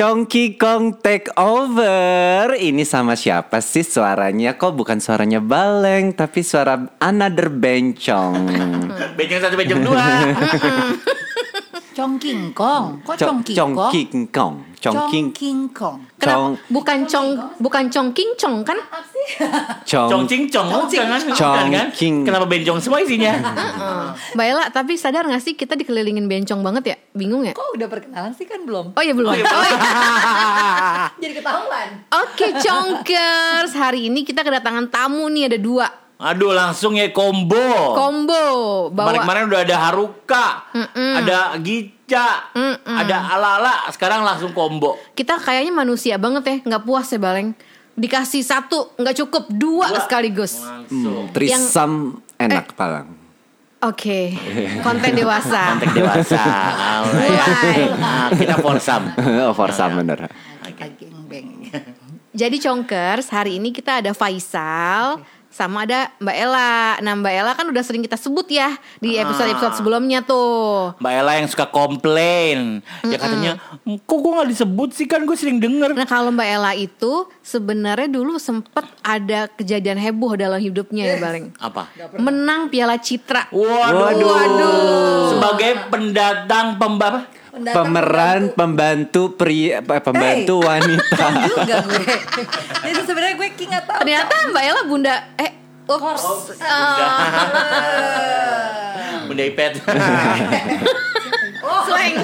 [0.00, 2.56] Chongki Kong take over.
[2.56, 4.56] Ini sama siapa sih suaranya?
[4.56, 8.48] Kok bukan suaranya Baleng, tapi suara another bencong.
[9.20, 10.00] Bencong satu, bencong dua.
[12.00, 13.04] Chong King Kong.
[13.04, 13.76] Kok Chong King Kong?
[13.76, 14.02] Chongki
[14.32, 14.54] Kong.
[14.80, 15.98] Chongki Chong King Kong.
[16.16, 16.72] Chong Kenapa?
[16.72, 17.28] Bukan cong,
[17.60, 18.80] bukan congking cong kan?
[19.86, 21.20] Cong Chong cing cong, bukan kan?
[21.34, 21.88] Cong kan?
[21.94, 22.22] king.
[22.22, 23.32] Kenapa bencong semua isinya?
[24.36, 26.96] Mbak Ella, tapi sadar gak sih kita dikelilingin bencong banget ya?
[27.14, 27.52] Bingung ya?
[27.56, 28.94] Kok udah perkenalan sih kan belum?
[28.94, 29.30] Oh iya belum.
[29.30, 29.44] Oh, iya.
[31.22, 31.88] Jadi ketahuan.
[32.10, 33.72] Oke, Chongkers.
[33.74, 35.86] Hari ini kita kedatangan tamu nih ada dua.
[36.20, 37.96] Aduh langsung ya combo.
[37.96, 38.44] Combo
[38.92, 40.46] bawa Kemarin-kemarin udah ada Haruka,
[40.92, 42.52] ada Gica,
[42.84, 45.00] ada Alala, sekarang langsung combo.
[45.16, 47.56] kita kayaknya manusia banget ya, nggak puas ya Baleng.
[47.94, 50.00] Dikasih satu nggak cukup, dua, Dua.
[50.04, 50.60] sekaligus.
[50.62, 51.28] Langsung.
[51.34, 51.92] Trisam
[52.38, 53.08] enak palang.
[53.80, 54.36] Oke,
[54.86, 55.72] konten dewasa.
[55.72, 56.42] Kontek dewasa.
[57.00, 57.90] Alright.
[57.96, 59.08] Nah, kita forsam.
[59.48, 60.28] oh, Forsam bener.
[60.76, 61.48] Geng beng.
[62.30, 67.02] Jadi Chongkers, hari ini kita ada Faisal sama ada Mbak Ella.
[67.02, 68.70] Nah Mbak Ella kan udah sering kita sebut ya
[69.02, 70.94] di episode-episode sebelumnya tuh.
[71.02, 72.80] Mbak Ella yang suka komplain.
[73.02, 75.92] Dia katanya, kok gue gak disebut sih kan gue sering denger.
[75.98, 81.50] Nah kalau Mbak Ella itu sebenarnya dulu sempet ada kejadian heboh dalam hidupnya ya Baleng.
[81.58, 81.90] Apa?
[82.16, 83.50] Menang Piala Citra.
[83.50, 85.34] Waduh.
[85.34, 86.78] Sebagai pendatang
[87.50, 87.76] pembapa.
[87.76, 91.26] Pemeran pembantu pria apa, pembantu wanita.
[91.50, 92.04] juga gue.
[92.80, 93.98] Jadi sebenarnya gue King tahu.
[94.00, 95.52] Ternyata Mbak Ella bunda eh
[95.90, 96.54] ups.
[99.26, 99.72] Bunda Ipet.
[101.60, 102.14] Slang.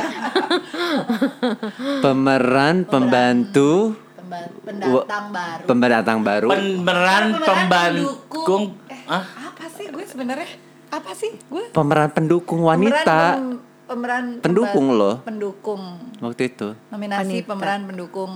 [2.02, 5.64] Pemeran pembantu Pemba- Pendatang baru.
[5.64, 6.48] pendatang baru.
[6.50, 8.74] Pemeran pembandung.
[9.06, 9.22] Hah?
[9.22, 10.50] Apa sih gue sebenarnya?
[10.90, 11.70] Apa sih gue?
[11.70, 15.14] Pemeran pendukung wanita Pemeran, pem- pemeran Pendukung pemba- loh.
[15.22, 15.82] Pendukung.
[16.18, 16.68] waktu itu.
[16.88, 17.48] Nominasi Wanita.
[17.48, 18.32] pemeran pendukung.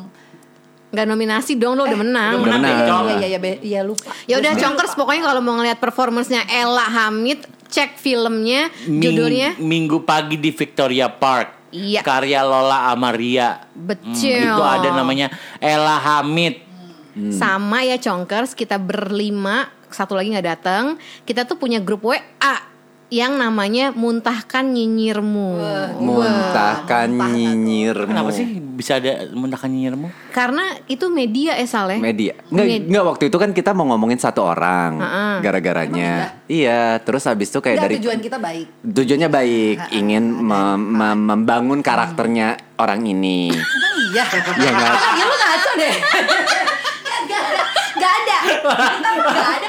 [0.91, 2.33] Nggak nominasi dong lo udah menang.
[2.37, 3.05] Udah menang.
[3.07, 4.11] Iya iya iya be- iya lupa.
[4.25, 10.03] Ya udah Chongkers pokoknya kalau mau ngeliat performance-nya Ella Hamid, cek filmnya, Ming- judulnya Minggu
[10.03, 11.63] pagi di Victoria Park.
[11.71, 12.03] Iya.
[12.03, 13.63] Karya Lola Amaria.
[13.71, 14.43] Betul.
[14.43, 16.67] itu ada namanya Ella Hamid.
[17.31, 20.95] Sama ya Chongkers, kita berlima, satu lagi nggak datang.
[21.23, 22.55] Kita tuh punya grup WA
[23.11, 25.59] yang namanya Muntahkan Nyinyirmu.
[25.99, 28.07] Muntahkan muntah nyinyirmu.
[28.07, 30.31] Kenapa sih bisa ada muntahkan nyinyirmu?
[30.31, 31.99] Karena itu media ya Saleh.
[31.99, 32.39] Media.
[32.49, 35.35] Nggak, Med- nggak waktu itu kan kita mau ngomongin satu orang Heeh.
[35.43, 36.39] gara-garanya.
[36.47, 38.67] Iya, terus habis itu kayak Enggak, dari tujuan kita baik.
[38.81, 43.51] tujuannya baik, ingin mem- mem- membangun karakternya orang ini.
[43.51, 44.25] Iya.
[44.57, 44.95] Iya nggak?
[45.13, 45.95] Ya lu ngaco deh.
[48.01, 48.39] Gak ada.
[48.49, 49.69] Kita gak ada.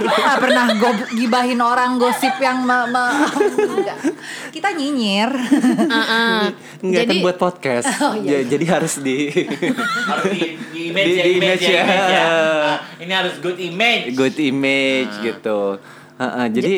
[0.00, 3.28] Kita pernah go- gibahin orang gosip yang me, me-
[3.70, 3.98] enggak.
[4.48, 5.30] Kita nyinyir.
[5.30, 6.40] Heeh.
[6.80, 7.86] Enggak kan Jadi buat podcast.
[8.00, 8.40] Oh, iya.
[8.40, 10.40] Ja- Jadi harus di Harus di,
[10.72, 11.84] di image Di- ya, di image, image ya, ya.
[11.84, 12.28] image ya.
[12.98, 14.04] Ini harus good image.
[14.14, 15.60] good image gitu.
[16.16, 16.74] Heeh, jadi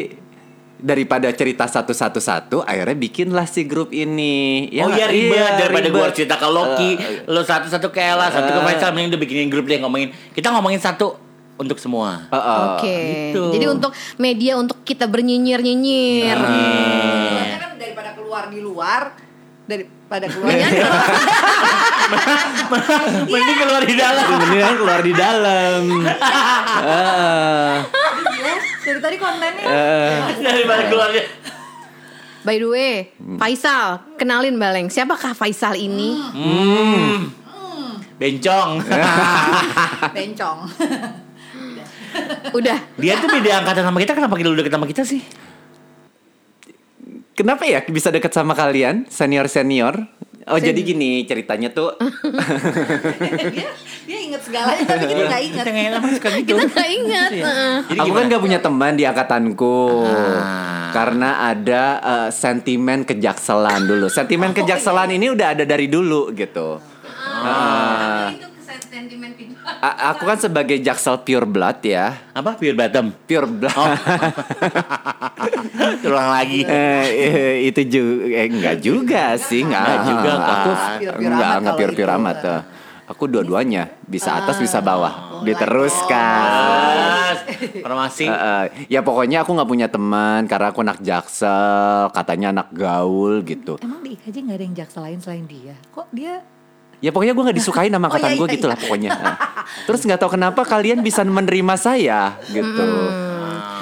[0.83, 4.67] daripada cerita satu-satu-satu, akhirnya bikinlah si grup ini.
[4.77, 5.95] oh iya ribet daripada ribet.
[5.97, 8.67] gua cerita ke Loki, Eh, lo satu-satu ke Ella, satu ke Eh.
[8.67, 10.11] Faisal, mending udah bikinin grup deh ngomongin.
[10.29, 11.15] Kita ngomongin satu
[11.55, 12.27] untuk semua.
[12.27, 12.59] Heeh.
[12.75, 12.97] Oke.
[13.31, 13.43] gitu.
[13.53, 16.35] Jadi untuk media untuk kita bernyinyir-nyinyir.
[16.35, 19.03] Soalnya kan daripada keluar di luar,
[19.63, 20.67] daripada keluar Iya.
[20.67, 21.07] di luar.
[23.31, 24.27] Mending keluar di dalam.
[24.35, 25.83] Mendingan keluar di dalam.
[26.83, 27.75] Heeh.
[29.03, 29.67] Dari tadi kontennya.
[29.67, 31.25] Eh, daripada keluarnya.
[32.47, 32.95] By the way,
[33.39, 34.87] Faisal, kenalin Baleng.
[34.91, 36.23] Siapakah Faisal ini?
[36.31, 37.35] Hmm.
[38.15, 38.79] Bencong.
[40.17, 40.59] Bencong.
[42.55, 42.79] Udah.
[42.95, 45.23] Dia tuh beda angkatan sama kita, kenapa kita udah deket sama kita sih?
[47.35, 50.07] Kenapa ya bisa deket sama kalian senior senior?
[50.45, 51.95] Oh Sen- jadi gini ceritanya tuh
[53.55, 53.71] dia
[54.03, 55.65] dia inget segalanya tapi kita gak inget.
[55.65, 57.31] Kita nggak nggak ingat.
[57.31, 57.77] Heeh.
[57.87, 58.33] Jadi aku kan gimana?
[58.33, 60.91] gak punya teman di angkatanku Ah.
[60.91, 64.07] karena ada eh, sentimen kejakselan dulu.
[64.09, 66.83] Sentimen kejakselan ini udah ada dari dulu gitu.
[67.23, 68.52] Ah.
[69.81, 72.55] A- aku kan sebagai jaksel pure blood ya, Apa?
[72.55, 73.07] Pure bottom.
[73.23, 73.73] pure blood.
[73.73, 73.89] Oh.
[76.05, 76.61] Ulang lagi.
[76.63, 80.51] Eh, eh, itu juga eh, enggak juga sih enggak Enggak juga, kan?
[80.53, 82.61] aku enggak amat enggak kalau pure pure amat eh.
[83.05, 87.39] aku dua-duanya bisa atas bisa bawah Oh, diteruskan Mas,
[87.75, 88.25] Informasi.
[88.25, 91.67] Eh, eh, ya pokoknya aku nggak punya teman karena aku anak jaksel
[92.11, 95.75] katanya anak gaul gitu Emang di IKJ gak ada yang jaksa lain selain dia?
[95.89, 96.41] Kok dia
[97.03, 98.83] ya pokoknya gue nggak disukain sama Oh, angkatan iya, gue iya, gitu lah iya.
[98.87, 99.37] pokoknya Eh.
[99.85, 102.87] terus nggak tahu kenapa kalian bisa menerima saya gitu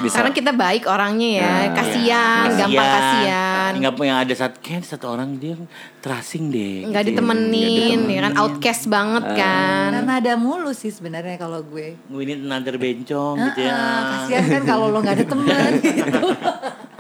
[0.01, 2.57] bisa Karena kita baik orangnya ya, Nah, kasihan, iya.
[2.57, 3.50] gampang Kasihan.
[3.71, 5.55] Kan Nggak punya ada satu kayak satu orang dia
[5.99, 6.87] terasing deh.
[6.87, 7.11] nggak gitu.
[7.15, 11.95] ditemenin ya kan outcast banget kan Karena ada mulu sih sebenarnya kalau gue.
[12.09, 13.71] We need another bencong gitu ya.
[13.71, 16.21] Ah, kasihan kan kalau lo nggak ada teman gitu.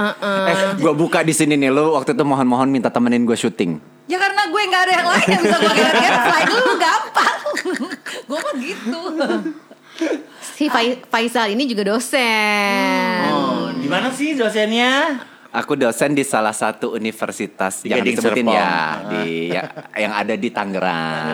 [0.01, 3.77] Eh, gue buka di sini nih lu waktu itu mohon-mohon minta temenin gue syuting.
[4.07, 7.39] Ya karena gue nggak ada yang lain yang bisa gue get selain lu gampang.
[8.29, 9.01] gue mah gitu.
[10.41, 15.21] si Fai- Faisal ini juga dosen Oh, di mana sih dosennya?
[15.51, 18.55] Aku dosen di salah satu universitas Di jangan Gading disebutin Serpong.
[18.55, 18.71] ya
[19.11, 19.63] di ya,
[19.99, 21.27] yang ada di Tangerang.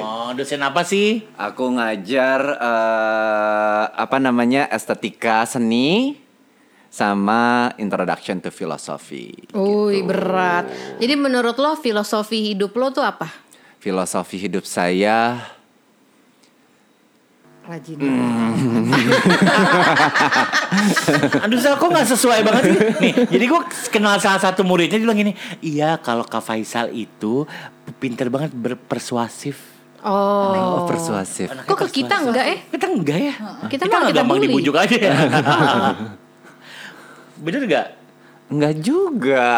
[0.00, 1.20] Oh, dosen apa sih?
[1.36, 6.16] Aku ngajar eh, apa namanya estetika seni
[6.88, 9.32] sama introduction to philosophy.
[9.52, 10.68] Wih berat
[11.00, 13.28] jadi menurut lo filosofi hidup lo tuh apa
[13.80, 15.40] Filosofi hidup saya
[17.62, 17.94] Rajin.
[21.46, 22.78] Aduh, Sal, kok nggak sesuai banget sih?
[22.98, 23.60] Nih, jadi gue
[23.94, 25.30] kenal salah satu muridnya dia bilang gini,
[25.62, 27.46] iya kalau Kak Faisal itu
[28.02, 29.62] pinter banget berpersuasif.
[30.02, 31.54] oh, oh, persuasif.
[31.54, 32.26] Anaknya kok ke kita persuasif.
[32.26, 33.34] enggak eh Kita enggak ya?
[33.70, 34.50] Kita kita malah kita gampang bully.
[34.50, 35.14] dibujuk aja ya.
[37.46, 38.01] Bener gak?
[38.52, 39.48] Enggak juga.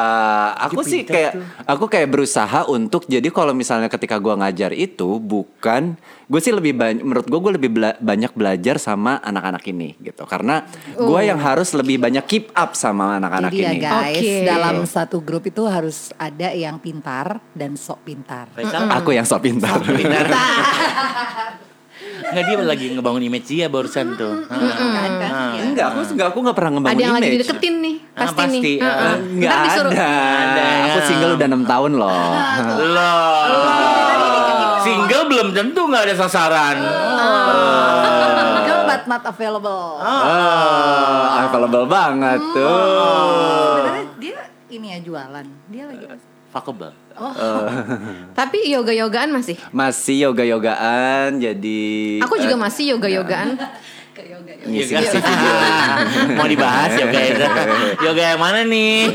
[0.62, 1.42] Aku Dia sih kayak tuh.
[1.66, 6.72] aku kayak berusaha untuk jadi kalau misalnya ketika gua ngajar itu bukan gue sih lebih
[6.72, 10.22] banyak menurut gue gue lebih bela- banyak belajar sama anak-anak ini gitu.
[10.24, 10.62] Karena
[10.94, 13.78] gua yang harus lebih banyak keep up sama anak-anak Jadi ya ini.
[13.82, 14.34] guys, Oke.
[14.46, 18.46] dalam satu grup itu harus ada yang pintar dan sok pintar.
[18.54, 19.82] Faisal, Aku yang sok pintar.
[19.82, 20.26] pintar.
[22.24, 24.42] Nggak dia lagi ngebangun image dia barusan tuh.
[24.48, 25.10] Kan, kan?
[25.20, 25.62] Ya.
[25.62, 27.34] enggak, aku enggak aku enggak pernah ngebangun ada yang lagi image.
[27.38, 28.86] dideketin nih Ah, pasti, pasti, nih ah.
[28.86, 29.14] Heeh.
[29.34, 30.08] Enggak disuruh ada.
[30.14, 30.66] Ada.
[30.84, 32.30] Aku single udah 6 tahun loh.
[32.94, 33.42] Loh.
[34.84, 36.76] Single belum tentu nggak ada sasaran.
[38.54, 39.86] Single but not available.
[40.00, 42.78] Ah, available banget tuh.
[43.78, 44.38] Sebenarnya dia
[44.70, 45.46] ini ya jualan.
[45.68, 46.04] Dia lagi
[46.54, 46.94] Fuckable.
[48.38, 51.82] tapi yoga yogaan masih Masih yoga-yogaan jadi
[52.22, 53.58] aku juga masih yoga yogaan
[54.14, 54.52] ke yoga.
[54.62, 54.70] Yoga.
[54.70, 55.54] ngisi video.
[56.38, 57.44] Mau dibahas yoga itu.
[58.06, 59.10] Yoga yang mana nih?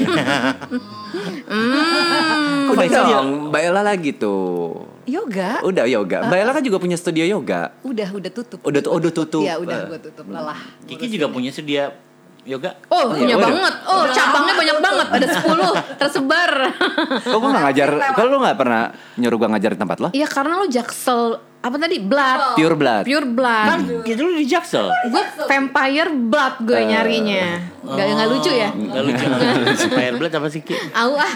[1.47, 2.69] Hmm.
[2.75, 4.83] Udah dong, Mbak Ella lagi tuh.
[5.07, 5.63] Yoga?
[5.63, 6.27] Udah yoga.
[6.27, 7.71] Mbak Ella kan juga punya studio yoga.
[7.81, 8.59] Udah, udah tutup.
[8.61, 9.43] Udah tuh, udah tutup.
[9.47, 10.59] Iya, udah gue tutup lelah.
[10.85, 11.95] Kiki juga punya sedia
[12.49, 12.71] yoga.
[12.89, 13.45] Oh, punya udah.
[13.45, 13.75] banget.
[13.85, 15.07] Oh, cabangnya banyak banget.
[15.13, 16.51] Ada 10 tersebar.
[17.21, 18.83] Kok gue gak ngajar, kalau lu gak pernah
[19.21, 20.09] nyuruh gue ngajar di tempat lo?
[20.17, 21.99] Iya, karena lo jaksel apa tadi?
[21.99, 22.55] Blood.
[22.55, 23.03] Pure blood.
[23.03, 23.67] Pure blood.
[23.67, 24.87] Kan kita dulu di Jaksel.
[25.11, 27.45] Gue vampire blood gue nyarinya.
[27.83, 28.71] Gak, nggak lucu ya?
[28.71, 29.25] Enggak lucu.
[29.99, 30.75] Fire blood apa sih Ki?
[30.95, 31.33] Au ah.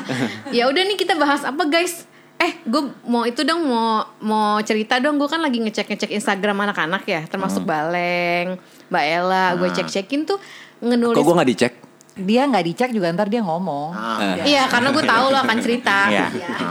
[0.55, 2.07] Ya udah nih kita bahas apa guys?
[2.39, 5.19] Eh, gue mau itu dong mau mau cerita dong.
[5.19, 8.55] Gue kan lagi ngecek ngecek Instagram anak-anak ya, termasuk Baleng,
[8.87, 9.45] Mbak Ella.
[9.59, 10.39] Gue cek cekin tuh
[10.83, 11.15] ngenulis.
[11.15, 11.73] Kok gue gak dicek?
[12.13, 13.89] Dia nggak dicek juga ntar dia ngomong.
[13.95, 14.37] Ah.
[14.43, 16.11] Iya, karena gue tahu lo akan cerita.
[16.11, 16.27] Iya.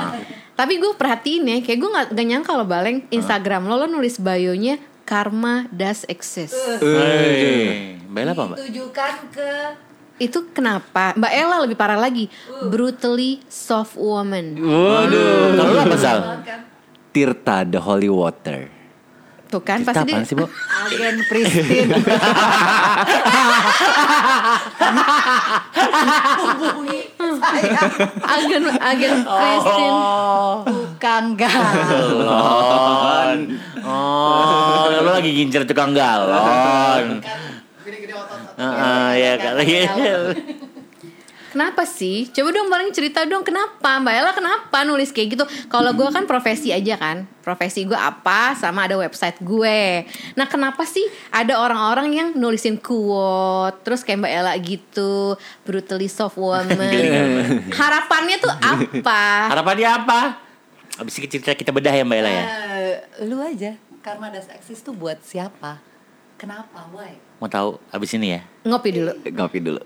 [0.61, 4.21] Tapi gue perhatiin ya, kayak gue gak, gak nyangka lo Baleng Instagram lo lo nulis
[4.21, 6.55] bio-nya Karma does exist.
[6.79, 8.57] Hei, Bella apa, Mbak?
[8.63, 9.51] Ditujukan ke
[10.23, 11.19] Itu kenapa?
[11.19, 12.31] Mbak Ella lebih parah lagi,
[12.71, 14.55] brutally soft woman.
[14.55, 16.21] Waduh, kalau apa Sal?
[17.11, 18.82] Tirta the holy water.
[19.53, 20.49] Tuh kan Kita pasti dia sih, Bu?
[20.49, 21.93] agen Pristin.
[26.41, 27.01] Hubungi
[27.45, 27.81] saya
[28.25, 29.97] agen agen Christine.
[30.65, 33.39] tukang galon.
[33.85, 37.21] Oh, lu lagi gincer tukang galon.
[38.57, 39.85] Heeh, ya kali.
[41.53, 42.33] Kenapa sih?
[42.33, 45.45] Coba dong paling cerita dong kenapa Mbak Ella kenapa nulis kayak gitu?
[45.69, 50.09] Kalau gue kan profesi aja kan, profesi gue apa sama ada website gue.
[50.33, 55.37] Nah kenapa sih ada orang-orang yang nulisin quote terus kayak Mbak Ella gitu,
[55.69, 56.73] brutally soft woman.
[57.85, 59.53] Harapannya tuh apa?
[59.53, 60.41] Harapan dia apa?
[60.97, 62.45] Abis ini cerita kita bedah ya Mbak Ella ya.
[62.49, 62.97] Eh,
[63.29, 63.77] lu aja.
[64.01, 65.85] Karma das eksis tuh buat siapa?
[66.41, 66.89] Kenapa?
[66.97, 67.21] Why?
[67.45, 68.43] Mau tahu abis ini ya?
[68.65, 69.13] Ngopi dulu.
[69.21, 69.85] Ngopi dulu.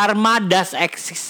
[0.00, 1.28] Karma does exist.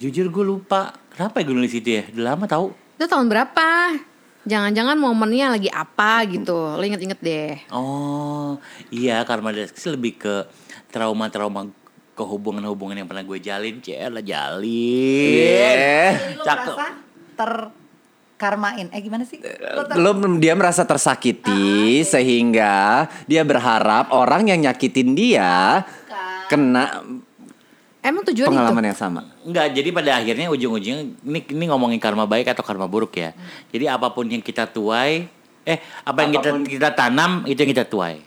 [0.00, 0.96] Jujur gue lupa.
[1.12, 2.08] Kenapa ya gue nulis itu ya?
[2.08, 2.72] Udah lama tahu.
[2.96, 4.00] Itu tahun berapa?
[4.48, 6.56] Jangan-jangan momennya lagi apa gitu.
[6.56, 7.60] Lo inget-inget deh.
[7.68, 8.56] Oh,
[8.88, 10.48] iya karma does exist lebih ke
[10.88, 11.68] trauma-trauma
[12.16, 13.76] kehubungan-hubungan yang pernah gue jalin.
[13.84, 15.28] Cela jalin.
[15.36, 16.40] Iya.
[16.40, 16.64] Lu Cakep.
[16.64, 16.86] merasa
[17.36, 18.88] terkarmain.
[18.88, 19.36] Eh gimana sih?
[19.44, 25.84] Ter- Lo dia merasa tersakiti sehingga dia berharap orang yang nyakitin dia
[26.48, 27.04] kena
[28.00, 28.88] Emang tujuan Pengalaman itu?
[28.88, 29.20] yang sama.
[29.42, 33.36] Enggak, jadi pada akhirnya ujung-ujungnya ini, ini ngomongin karma baik atau karma buruk ya.
[33.68, 35.28] Jadi apa pun yang kita tuai,
[35.62, 38.24] eh apa yang kita Apapun- kita tanam itu yang kita tuai.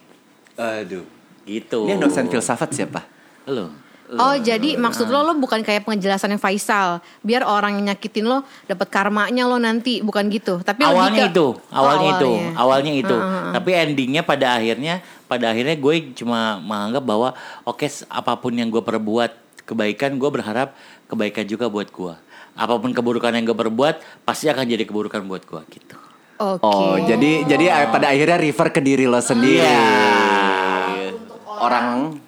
[0.53, 1.01] Aduh.
[1.43, 1.79] Gitu.
[1.83, 3.01] Ini yang dosen filsafat siapa?
[3.45, 3.73] Lo.
[4.13, 8.85] Oh jadi maksud lo lo bukan kayak penjelasannya Faisal biar orang yang nyakitin lo dapat
[8.87, 13.15] karmanya lo nanti bukan gitu tapi awalnya ke- itu, Oh, awalnya itu, awalnya itu.
[13.15, 13.51] Heeh.
[13.51, 17.29] Tapi endingnya pada akhirnya, pada akhirnya gue cuma menganggap bahwa
[17.63, 20.75] oke s- apa pun yang gue perbuat kebaikan, gue berharap
[21.07, 22.15] kebaikan juga buat gue.
[22.53, 25.97] Apa pun keburukan yang gue perbuat pasti akan jadi keburukan buat gue gitu.
[26.37, 26.65] Oke.
[26.65, 29.63] Oh, jadi jadi eh, pada akhirnya refer ke diri lo sendiri.
[29.63, 31.13] Iya.
[31.45, 32.19] Orang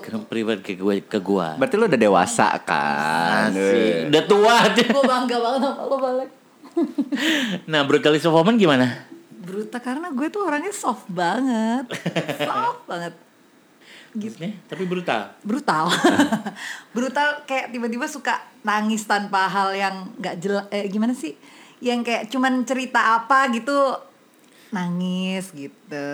[0.00, 1.48] Ke pribadi ke gue, ke gue.
[1.58, 3.50] berarti lo udah dewasa kan?
[3.50, 4.08] Asik.
[4.14, 4.56] Udah tua.
[4.78, 6.30] Gue bangga banget sama lo balik.
[7.70, 9.10] nah, brutalisme woman gimana?
[9.42, 11.90] Bruta karena gue tuh orangnya soft banget.
[12.48, 13.12] soft banget.
[14.10, 14.34] Gitu.
[14.34, 15.20] Maksudnya, tapi brutal.
[15.46, 15.84] Brutal.
[16.96, 21.38] Brutal kayak tiba-tiba suka nangis tanpa hal yang nggak jelas eh, gimana sih?
[21.78, 23.94] Yang kayak cuman cerita apa gitu
[24.70, 26.10] nangis gitu.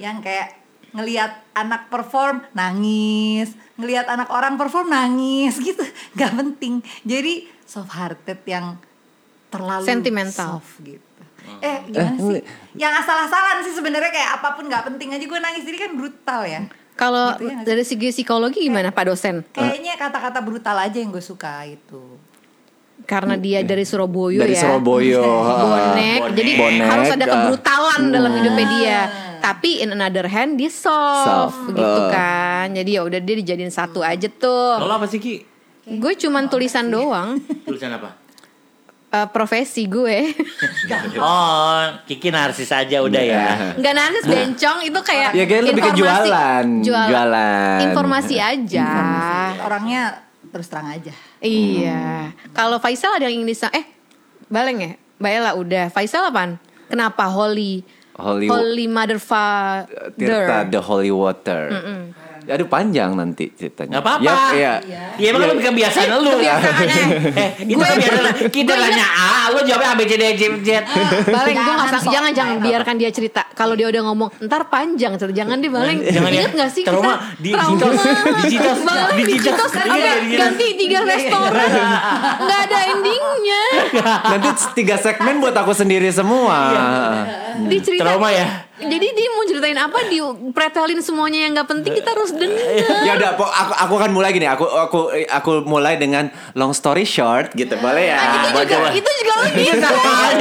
[0.00, 0.48] Yang kayak
[0.92, 5.84] ngelihat anak perform nangis, ngelihat anak orang perform nangis gitu.
[6.16, 6.80] Gak penting.
[7.04, 8.76] Jadi soft hearted yang
[9.48, 10.60] terlalu Sentimental.
[10.60, 11.00] soft gitu.
[11.60, 12.40] Eh gimana sih?
[12.72, 16.40] Yang asal-asalan sih sebenarnya kayak apa pun nggak penting aja gue nangis jadi kan brutal
[16.48, 16.60] ya.
[16.92, 19.42] Kalau Gitu ya dari segi psikologi gimana Pak dosen?
[19.50, 22.20] Kayaknya kata-kata brutal aja yang gue suka itu.
[23.02, 24.62] Karena dia dari Surabaya Dari ya.
[24.62, 25.20] Surabaya.
[25.26, 27.30] Bonek, jadi Bonek, harus ada ah.
[27.34, 29.00] kebrutalan dalam hidupnya dia.
[29.42, 32.14] Tapi in another hand dia soft, Soft, gitu uh.
[32.14, 32.70] kan.
[32.70, 34.78] Jadi ya udah dia dijadiin satu aja tuh.
[34.78, 35.42] Lo apa sih Ki?
[35.98, 37.42] Gue cuman tulisan doang.
[37.66, 38.21] Tulisan apa?
[39.12, 40.32] Eh, profesi gue.
[41.20, 43.46] Oh, Kiki narsis aja udah ya.
[43.76, 46.66] Nggak narsis bencong itu kayak Ya, kayak lebih ke informasi- jualan.
[46.82, 47.78] Jualan.
[47.84, 48.88] Informasi aja.
[49.60, 50.02] Orangnya
[50.48, 51.12] terus terang aja.
[51.38, 52.32] Iya.
[52.50, 53.84] Kalau Faisal ada yang ingin disa eh
[54.48, 54.92] Baleng ya?
[55.18, 55.84] Mbak Ella udah.
[55.88, 56.56] Faisal apaan?
[56.88, 60.12] Kenapa Holy Holy, Holy Mother Father?
[60.12, 61.68] Tirta the Holy Water.
[62.44, 63.98] Aduh panjang nanti ceritanya.
[63.98, 64.32] Gak apa-apa.
[64.50, 65.02] Ya, iya.
[65.14, 66.30] Iya emang lu kebiasaan lu.
[66.32, 67.04] Kebiasaannya.
[67.32, 68.34] Eh, itu Gue- kebiasaan.
[68.48, 70.68] Kita gue nanya A, lu jawabnya A B C D E F G Z.
[71.24, 73.42] Baleng gue nggak Jangan sang- sok jangan jangan biarkan dia cerita.
[73.52, 75.34] Kalau dia udah ngomong ntar panjang, cerita.
[75.36, 75.98] jangan deh Baleng.
[76.02, 76.40] Jangan ya.
[76.40, 77.78] Ingat nggak sih Trauma kita di trauma.
[77.78, 77.92] digital
[78.42, 81.68] digital Baleng digital digital Iya, ganti tiga restoran
[82.38, 83.62] nggak ada endingnya
[84.24, 86.58] Nanti tiga segmen buat aku sendiri semua.
[87.62, 88.46] dicerita Trauma ya.
[88.86, 92.66] Jadi dia mau ceritain apa dipretelin semuanya yang nggak penting kita harus denger
[93.06, 94.46] ya udah, aku aku akan mulai gini.
[94.48, 97.74] Aku aku aku mulai dengan long story short gitu.
[97.78, 98.18] Boleh ya?
[98.18, 100.32] Nah, itu juga itu juga lo gitu Jangan,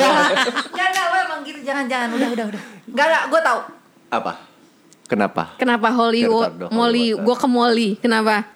[0.76, 2.62] jangan, lo emang gitu, jangan, jangan, udah, udah, udah.
[2.92, 3.60] Gak, gak, gue tahu.
[4.12, 4.34] Apa?
[5.12, 5.44] Kenapa?
[5.60, 8.48] kenapa Hollywood Molly gue ke Molly kenapa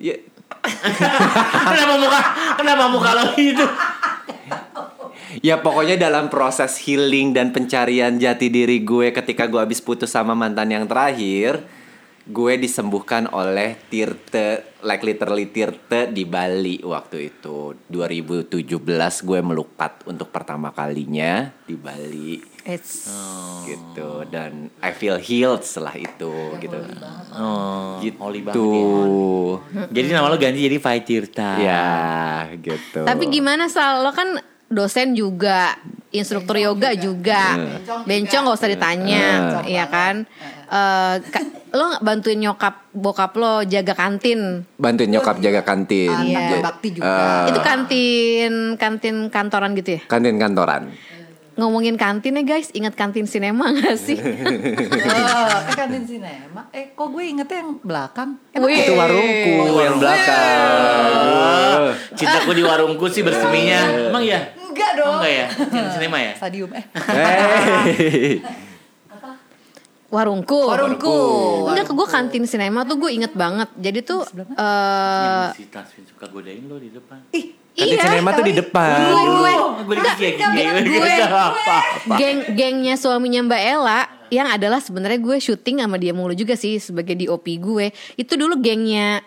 [0.00, 0.16] Ya,
[1.68, 2.20] Kenapa muka
[2.56, 3.60] kenapa muka lo gitu?
[5.38, 10.34] ya pokoknya dalam proses healing dan pencarian jati diri gue ketika gue habis putus sama
[10.34, 11.62] mantan yang terakhir,
[12.26, 17.74] gue disembuhkan oleh Tirte, like literally Tirte di Bali waktu itu.
[17.86, 18.58] 2017
[19.22, 23.08] gue melukat untuk pertama kalinya di Bali It's
[23.64, 26.76] gitu dan I feel healed setelah itu gitu.
[27.32, 28.20] Oh, Gitu.
[28.20, 29.88] holy banget ya.
[29.88, 31.56] Jadi nama lo ganti jadi Fai Tirta.
[31.56, 31.88] Ya,
[32.60, 33.00] gitu.
[33.08, 34.36] tapi gimana Sal lo kan
[34.70, 35.74] dosen juga
[36.08, 37.58] instruktur yoga juga
[38.00, 39.24] bencong gak usah ditanya
[39.64, 40.24] iya kan
[40.70, 46.06] Eh, ka- lo nggak bantuin nyokap bokap lo jaga kantin bantuin nyokap jaga kantin.
[46.06, 47.10] Anak Ja- berbakti juga.
[47.10, 50.94] eh, itu kantin kantin kantoran gitu ya kantin kantoran.
[51.52, 56.70] ngomongin kantin ya guys ingat kantin sinema gak sih Oh, eh kantin sinema.
[56.70, 58.38] Eh, kok gue ingetnya yang belakang?
[58.54, 58.80] Wih.
[58.80, 61.82] Itu warungku yang belakang.
[62.14, 64.08] Cintaku di warungku sih berseminya.
[64.08, 64.40] Emang ya?
[64.70, 65.14] Enggak Oh, dong.
[65.18, 65.46] enggak ya?
[65.72, 66.32] Cinta sinema ya?
[66.34, 66.84] Stadium, eh.
[66.94, 68.38] Hey.
[70.10, 71.18] warungku Warungku.
[71.70, 76.66] enggak gue kantin sinema tuh gue inget banget jadi tuh eh si Tasvin suka godain
[76.66, 77.22] lo di depan.
[77.30, 78.90] Ih, Kantin iya sinema tuh di depan.
[78.98, 79.96] gue gue Oh, gue
[80.82, 81.78] gue apa?
[82.18, 84.00] geng gengnya suaminya Mbak Ella
[84.30, 87.86] yang adalah sebenarnya gue syuting sama dia mulu juga sih sebagai DOP gue
[88.16, 89.22] itu dulu gengnya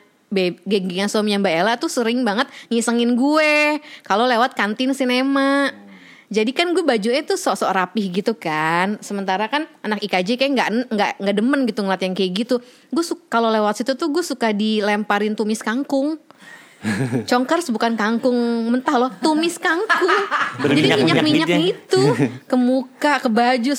[0.65, 5.69] geng-gengnya suaminya Mbak Ella tuh sering banget ngisengin gue kalau lewat kantin sinema.
[6.33, 8.97] Jadi kan gue bajunya tuh sok-sok rapih gitu kan.
[9.05, 12.55] Sementara kan anak IKJ kayak nggak nggak nggak demen gitu ngeliat yang kayak gitu.
[12.89, 16.17] Gue kalau lewat situ tuh gue suka dilemparin tumis kangkung.
[17.29, 18.35] Congkers bukan kangkung
[18.67, 20.09] mentah loh, tumis kangkung.
[20.63, 22.01] Jadi minyak-minyak itu
[22.43, 23.71] ke muka, ke baju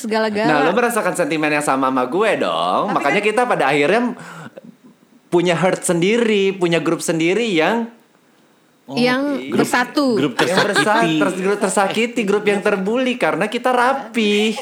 [0.49, 2.97] Nah, lo merasakan sentimen yang sama sama gue dong.
[2.97, 4.17] Makanya kita pada akhirnya
[5.35, 7.91] punya herd sendiri, punya grup sendiri yang
[8.95, 10.14] yang bersatu.
[10.14, 11.19] grup yang bersa- tersakiti.
[11.19, 14.55] ter- grup tersakiti, grup yang terbuli karena kita rapi.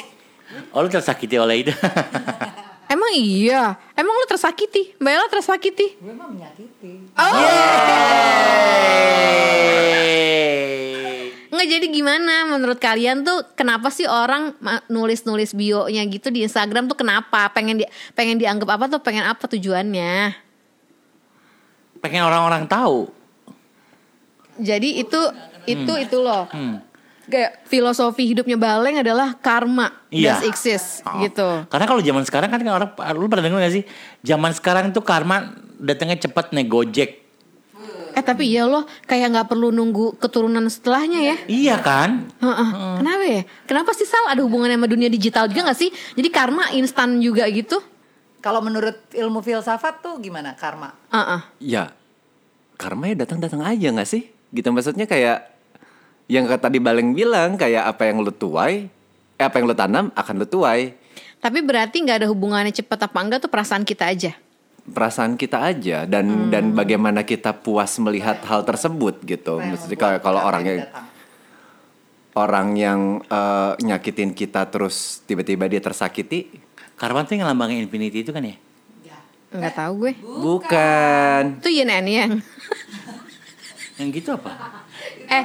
[0.72, 1.72] Oh lu tersakiti oleh itu.
[2.92, 5.96] Emang iya, emang lu tersakiti, Mbak Ella tersakiti.
[5.96, 7.08] Gue mah menyakiti.
[11.48, 14.52] Nggak jadi gimana menurut kalian tuh kenapa sih orang
[14.92, 17.48] nulis-nulis bio-nya gitu di Instagram tuh kenapa?
[17.56, 19.00] Pengen di pengen dianggap apa tuh?
[19.00, 20.51] Pengen apa tujuannya?
[22.02, 23.06] Pengen orang-orang tahu.
[24.58, 25.20] Jadi itu
[25.64, 26.50] itu itu loh.
[27.22, 30.36] Kayak filosofi hidupnya Baleng adalah karma Iya.
[30.36, 31.22] does exist Oh.
[31.22, 31.46] gitu.
[31.70, 33.84] Karena kalau zaman sekarang kan orang lu pernah dengar gak sih?
[34.20, 37.10] Zaman sekarang tuh karma datangnya cepat nih Gojek.
[38.12, 41.36] Eh tapi iya loh kayak nggak perlu nunggu keturunan setelahnya ya.
[41.48, 42.28] Iya kan?
[42.42, 42.68] Heeh.
[43.00, 43.42] Kenapa ya?
[43.64, 45.88] Kenapa sih Sal ada hubungannya sama dunia digital juga gak sih?
[46.12, 47.80] Jadi karma instan juga gitu?
[48.42, 50.90] Kalau menurut ilmu filsafat tuh gimana karma?
[51.14, 51.40] Heeh.
[51.62, 51.94] Ya,
[52.74, 54.26] karma ya datang-datang aja nggak sih?
[54.50, 55.46] Gitu maksudnya kayak
[56.26, 58.90] yang kata tadi Baleng bilang kayak apa yang lu tuai,
[59.38, 60.98] eh apa yang lu tanam akan lu tuai.
[61.38, 64.34] Tapi berarti nggak ada hubungannya cepat apa enggak tuh perasaan kita aja.
[64.82, 66.50] Perasaan kita aja dan Hmm.
[66.50, 69.62] dan bagaimana kita puas melihat hal tersebut gitu.
[69.62, 71.06] Maksudnya kalau kalau karma orang yang datang?
[72.32, 76.50] orang yang eh, nyakitin kita terus tiba-tiba dia tersakiti,
[76.96, 78.56] Karma tuh yang lambangnya infinity itu kan ya?
[79.52, 80.12] Nggak tahu gue.
[80.20, 81.60] bukan.
[81.60, 82.32] Itu yin and yang.
[84.00, 84.80] Yang gitu apa?
[85.28, 85.44] eh,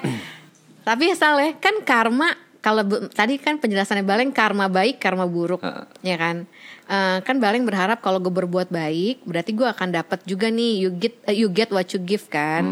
[0.87, 2.31] tapi Sal ya, kan karma
[2.63, 5.59] kalau tadi kan penjelasannya Baleng karma baik, karma buruk,
[5.99, 6.47] ya kan?
[6.87, 10.89] Eh, kan Baleng berharap kalau gue berbuat baik, berarti gue akan dapat juga nih you
[10.95, 12.63] get eh, you get what you give kan.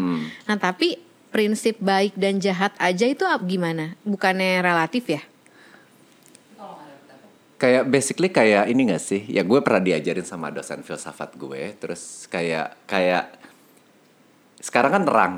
[0.48, 0.96] Nah tapi
[1.28, 3.92] prinsip baik dan jahat aja itu gimana?
[4.08, 5.20] Bukannya relatif ya?
[7.56, 9.24] Kayak basically kayak ini gak sih?
[9.32, 11.72] Ya gue pernah diajarin sama dosen filsafat gue.
[11.80, 13.32] Terus kayak kayak
[14.60, 15.34] sekarang kan terang.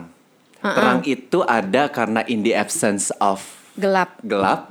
[0.59, 3.43] Terang itu ada karena in the absence of
[3.79, 4.19] Gelap.
[4.27, 4.67] gelap.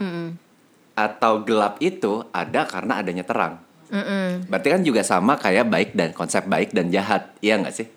[0.98, 3.64] Atau gelap itu ada karena adanya terang.
[4.52, 7.88] Berarti kan juga sama kayak baik dan konsep baik dan jahat, iya nggak sih?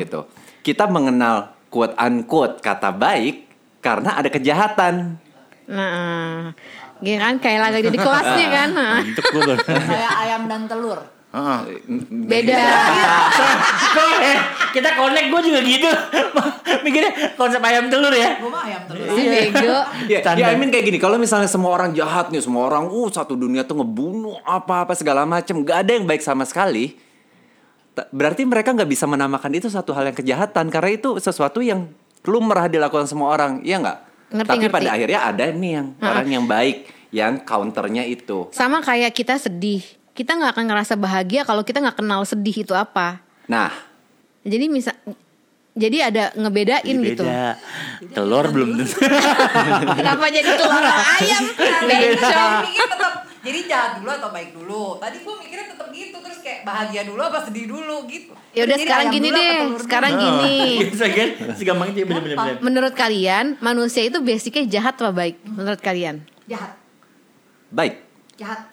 [0.00, 0.24] Gitu.
[0.64, 3.44] Kita mengenal quote unquote kata baik
[3.84, 5.20] karena ada kejahatan.
[5.68, 6.56] Nah,
[7.02, 8.68] gitu kan kayak lagi di kelasnya kan?
[8.74, 9.58] Nah, Untuk gue baru.
[9.64, 10.98] Kayak ayam dan telur.
[11.28, 11.58] Heeh.
[12.24, 12.56] Beda.
[13.92, 14.38] Kok, eh,
[14.72, 15.90] kita connect gue juga gitu.
[16.84, 18.40] Mikirnya konsep ayam telur ya.
[18.40, 19.06] Gue mah ayam telur.
[19.12, 19.78] Si bego.
[20.08, 23.08] Ya, ya I mean kayak gini, kalau misalnya semua orang jahat nih, semua orang uh
[23.12, 26.96] satu dunia tuh ngebunuh apa-apa segala macem, gak ada yang baik sama sekali.
[28.08, 31.90] Berarti mereka nggak bisa menamakan itu satu hal yang kejahatan karena itu sesuatu yang
[32.22, 34.07] lumrah dilakukan semua orang, iya nggak?
[34.28, 34.76] Ngerti, Tapi ngerti.
[34.76, 36.76] pada akhirnya ada nih yang orang yang baik,
[37.08, 38.52] yang counternya itu.
[38.52, 39.80] Sama kayak kita sedih.
[40.12, 43.22] Kita nggak akan ngerasa bahagia kalau kita nggak kenal sedih itu apa.
[43.48, 43.72] Nah,
[44.48, 44.96] Jadi misal
[45.78, 47.22] jadi ada ngebedain gitu.
[47.22, 47.54] Beda.
[48.10, 48.98] Telur belum tentu.
[49.98, 51.42] Kenapa jadi telur ayam?
[51.54, 54.98] Tetap jadi jahat dulu atau baik dulu.
[54.98, 58.34] Tadi gue mikirnya tetap gitu terus kayak bahagia dulu apa sedih dulu gitu.
[58.50, 59.58] Ya udah sekarang gini deh.
[59.62, 59.78] dulu?
[59.78, 60.54] Sekarang gini.
[60.90, 61.28] Bisa kan?
[61.54, 62.58] Segampang itu bener-bener.
[62.58, 65.36] Menurut kalian manusia itu basicnya jahat apa baik?
[65.46, 66.26] Menurut kalian?
[66.48, 66.80] jahat.
[67.68, 68.00] baik,
[68.40, 68.64] Jahat.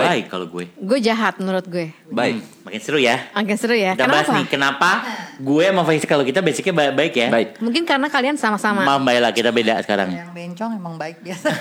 [0.00, 0.70] Baik kalau gue.
[0.72, 1.90] Gue jahat menurut gue.
[2.08, 3.18] baik, Hmm, makin seru ya.
[3.32, 3.92] Oke seru ya.
[3.92, 4.36] Kita bahas Kenapa?
[4.36, 4.90] nih kenapa
[5.36, 7.28] gue sama Faiz kalau kita basicnya ba- baik ya.
[7.28, 7.48] baik.
[7.58, 8.80] Mungkin karena kalian sama-sama.
[8.80, 10.08] Sama Mbak Ella kita beda sekarang.
[10.08, 11.48] Yang bencong emang baik biasa.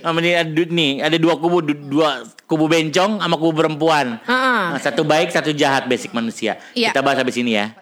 [0.00, 4.16] Ini ada, nih ada dua kubu du- dua kubu bencong sama kubu perempuan.
[4.20, 4.62] Heeh.
[4.70, 6.56] Nah, satu baik satu jahat basic manusia.
[6.72, 6.90] Iya.
[6.90, 7.72] Kita bahas habis ini ya.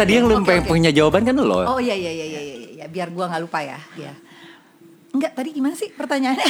[0.00, 0.64] Tadi yang lu oke.
[0.64, 1.76] punya jawaban kan lo.
[1.76, 2.86] oh iya iya iya iya iya iya.
[2.88, 3.78] biar gua nggak lupa ya.
[4.00, 4.12] Ya.
[5.10, 6.46] Enggak, tadi gimana sih pertanyaannya?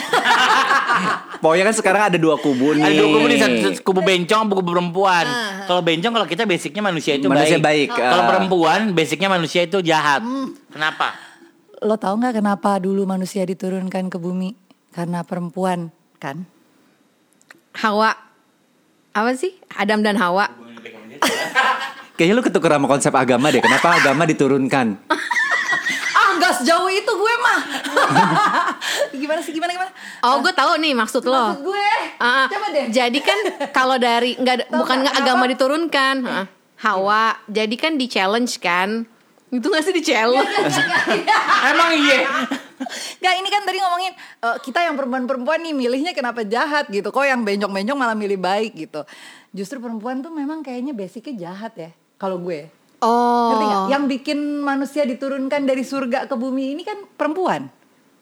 [1.42, 2.84] Pokoknya kan sekarang ada dua kubu nih.
[2.84, 5.26] Ada dua kubu nih satu, kubu bencong kubu perempuan.
[5.64, 7.88] Kalau bencong kalau kita basicnya manusia itu Manusia baik.
[7.88, 8.28] baik, Kalau ah.
[8.28, 10.20] perempuan basicnya manusia itu jahat.
[10.68, 11.16] Kenapa?
[11.80, 14.52] Lo tau nggak kenapa dulu manusia diturunkan ke bumi?
[14.92, 15.88] Karena perempuan,
[16.20, 16.44] kan?
[17.80, 18.12] Hawa.
[19.16, 19.56] Apa sih?
[19.72, 20.52] Adam dan Hawa.
[22.20, 23.64] Kayaknya lu ketuker sama konsep agama deh.
[23.64, 24.92] Kenapa agama diturunkan?
[26.12, 27.60] Ah, nggak sejauh itu gue mah.
[29.24, 29.56] gimana sih?
[29.56, 29.88] Gimana gimana?
[30.28, 31.56] Oh, gue tahu nih maksud lo.
[31.56, 31.88] Maksud gue.
[32.20, 32.92] Ah, Coba deh.
[32.92, 33.38] Jadi kan
[33.72, 36.46] kalau dari nggak bukan nggak agama diturunkan, Ah,
[36.84, 37.40] Hawa.
[37.48, 39.08] Jadi kan di challenge kan?
[39.48, 40.76] Itu nggak sih di challenge?
[41.72, 42.20] Emang iya.
[42.20, 42.60] Gak
[43.24, 44.12] Nggak ini kan tadi ngomongin
[44.44, 47.08] eh, kita yang perempuan-perempuan nih milihnya kenapa jahat gitu.
[47.08, 49.08] Kok yang bencong-bencong malah milih baik gitu.
[49.56, 51.90] Justru perempuan tuh memang kayaknya basicnya jahat ya.
[52.20, 52.68] Kalau gue.
[53.00, 53.64] Ngerti?
[53.64, 53.88] Oh.
[53.88, 57.72] Yang bikin manusia diturunkan dari surga ke bumi ini kan perempuan.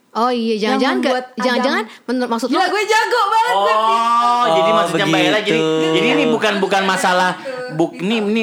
[0.08, 3.74] Oh iya, jangan-jangan ke- membuat jangan-jangan menurut maksud Gila lo gue jago banget gue.
[3.76, 5.60] Oh, jadi Oh, maksudnya Mbak Ella jadi
[5.92, 7.30] jadi ini bukan bukan masalah
[7.70, 8.42] buk ini ini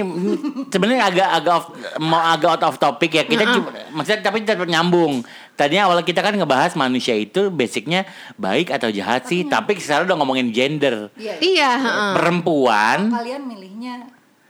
[0.69, 1.65] sebenarnya agak agak off,
[1.97, 3.23] mau agak out of topic ya.
[3.25, 5.25] Kita cuma- maksudnya tapi tetap nyambung.
[5.51, 10.17] Tadinya awal kita kan ngebahas manusia itu basicnya baik atau jahat sih, tapi sekarang udah
[10.17, 11.09] ngomongin gender.
[11.17, 11.33] Iya.
[11.41, 12.11] Iya, heeh.
[12.13, 14.05] Perempuan Kalian milihnya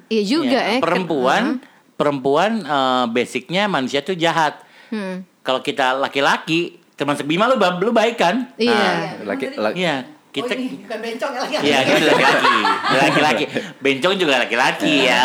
[0.06, 0.80] Iya juga ya, eh.
[0.82, 1.64] perempuan
[1.96, 4.62] perempuan eh, basicnya manusia tuh jahat.
[4.94, 5.26] Hmm.
[5.42, 8.50] Kalau kita laki-laki termasuk Bima lu lu baik kan?
[8.56, 8.72] Iya.
[8.74, 9.96] Nah, laki, laki, Iya,
[10.36, 11.56] kita oh ini bukan bencong ya lagi.
[11.64, 12.56] Iya, kita laki-laki.
[13.00, 13.46] Laki-laki.
[13.80, 15.24] Bencong juga laki-laki ya.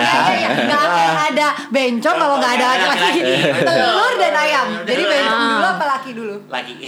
[0.00, 0.48] ya.
[0.64, 3.20] Nggak akan ada bencong kalau nggak ada laki-laki.
[3.68, 4.66] Telur dan ayam.
[4.88, 6.36] Jadi bencong dulu apa laki dulu?
[6.48, 6.74] Laki.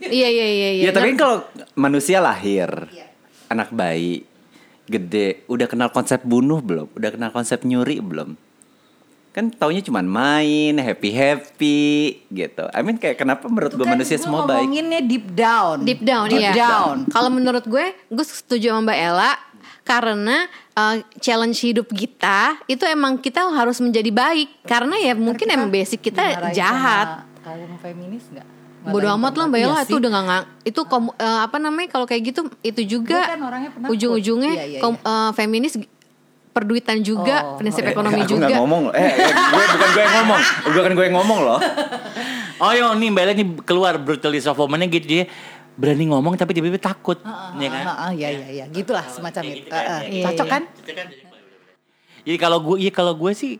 [0.00, 0.84] Iya iya iya iya.
[0.88, 1.36] Ya tapi kan kalau
[1.76, 3.06] manusia lahir, Iya.
[3.52, 4.24] anak bayi,
[4.90, 6.90] gede, udah kenal konsep bunuh belum?
[6.98, 8.34] Udah kenal konsep nyuri belum?
[9.30, 12.66] Kan taunya cuman main, happy happy gitu.
[12.74, 14.66] I mean kayak kenapa menurut gue Kan manusia gue semua baik?
[14.66, 15.86] ngomonginnya deep down.
[15.86, 16.54] deep down deep iya.
[16.58, 17.06] down.
[17.06, 19.32] Kalau menurut gue, gue setuju sama Mbak Ella
[19.86, 25.54] karena uh, challenge hidup kita itu emang kita harus menjadi baik karena ya mungkin Kita
[25.54, 27.22] emang basic kita jahat.
[27.46, 28.59] Kaum feminis nggak?
[28.80, 29.98] Ngatain amat lah Mbak Iya itu sih.
[30.00, 33.40] udah nggak itu komu- eh, apa namanya kalau kayak gitu itu juga kan
[33.86, 35.76] ujung-ujungnya Iya, iya, kom- eh, feminis
[36.50, 38.92] perduitan juga Oh, prinsip oh, ekonomi aku juga nggak ngomong loh.
[38.92, 40.40] Eh, eh, gue bukan gue yang ngomong.
[40.66, 41.58] Bukan gue yang ngomong loh.
[42.60, 45.24] Oh yo nih Mbak nih keluar brutalist of woman gitu dia
[45.76, 47.16] berani ngomong tapi tiba-tiba takut.
[47.56, 47.84] ya kan?
[47.86, 49.64] Ah, ah, iya iya iya, gitulah semacam itu.
[49.64, 50.00] gitu kan, ah.
[50.04, 50.24] ya.
[50.28, 50.62] Cocok Iya, kan?
[52.20, 53.56] Jadi kalau gue iya kalau gue sih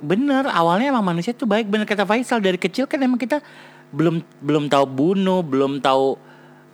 [0.00, 3.44] bener awalnya emang manusia tuh baik bener kata Faisal dari kecil kan emang kita
[3.90, 6.16] belum belum tahu bunuh, belum tahu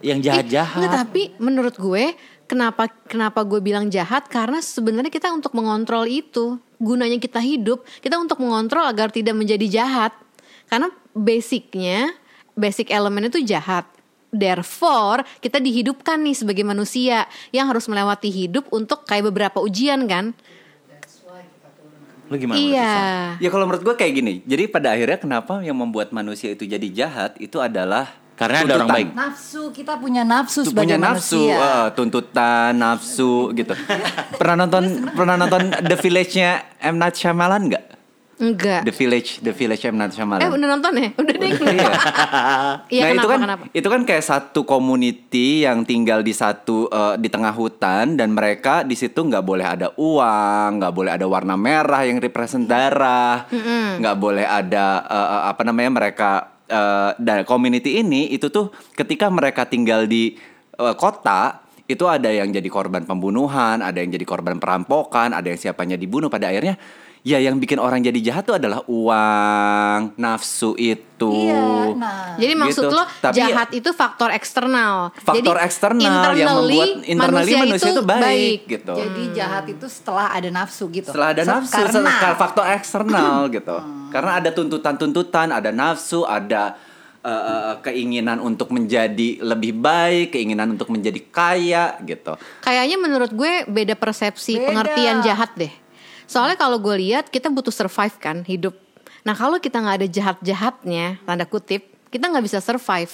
[0.05, 0.93] yang Eh, enggak, jahat-jahat.
[0.93, 2.13] tapi menurut gue
[2.45, 4.29] kenapa kenapa gue bilang jahat?
[4.29, 6.61] Karena sebenarnya kita untuk mengontrol itu.
[6.77, 10.13] Gunanya kita hidup kita untuk mengontrol agar tidak menjadi jahat.
[10.69, 12.13] Karena basicnya
[12.53, 13.89] basic elemen itu jahat.
[14.29, 17.25] Therefore kita dihidupkan nih sebagai manusia
[17.57, 20.37] yang harus melewati hidup untuk kayak beberapa ujian kan
[22.27, 22.57] Lu gimana?
[22.57, 23.39] menurut iya Faisal?
[23.39, 24.35] Ya kalau menurut gue kayak gini.
[24.43, 28.85] Jadi pada akhirnya kenapa yang membuat manusia itu jadi jahat itu adalah Karena ada orang
[28.85, 28.93] tuntutan.
[28.93, 29.09] baik.
[29.13, 31.57] Nafsu kita punya nafsu Tuh, sebagai punya nafsu, manusia.
[31.57, 33.73] eh, tuntutan, nafsu gitu.
[34.39, 36.51] pernah nonton pernah nonton The Village-nya
[36.83, 37.85] M Night Shyamalan nggak?
[38.37, 38.85] Enggak.
[38.85, 40.45] The Village, The Village M Night Shyamalan.
[40.45, 41.09] eh udah nonton ya?
[41.17, 41.91] Udah deh Iya.
[42.95, 43.65] iya nah kenapa itu kan kenapa?
[43.73, 48.85] itu kan kayak satu community yang tinggal di satu eh, di tengah hutan dan mereka
[48.85, 53.49] di situ nggak boleh ada uang, nggak boleh ada warna merah yang represent darah,
[53.97, 56.31] nggak boleh ada eh, apa namanya mereka
[56.67, 60.37] eh, dan community ini itu tuh ketika mereka tinggal di
[60.77, 65.55] eh, kota itu ada yang jadi korban pembunuhan, ada yang jadi korban perampokan, ada yang
[65.55, 66.75] siapanya dibunuh pada akhirnya
[67.27, 71.51] ya yang bikin orang jadi jahat tuh adalah uang, nafsu itu.
[71.51, 72.39] Iya, nah.
[72.39, 72.95] Jadi maksud Gitu.
[72.95, 75.11] lo Tapi jahat itu faktor eksternal.
[75.19, 78.95] faktor Jadi, eksternal yang membuat internally manusia, itu baik, gitu.
[78.95, 81.11] Jadi jahat itu setelah ada nafsu gitu.
[81.11, 83.77] Setelah ada nafsu, karena setelah faktor eksternal gitu.
[84.15, 86.79] Karena ada tuntutan-tuntutan, ada nafsu, ada
[87.27, 92.39] eh, keinginan untuk menjadi lebih baik, keinginan untuk menjadi kaya gitu.
[92.63, 94.67] Kayaknya menurut gue beda persepsi Beda.
[94.71, 95.86] pengertian jahat deh.
[96.27, 98.75] Soalnya kalau gue lihat kita butuh survive kan hidup.
[99.23, 103.13] Nah kalau kita nggak ada jahat-jahatnya tanda kutip kita nggak bisa survive.